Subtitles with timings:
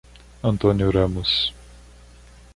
[0.41, 1.53] Antônio Ramos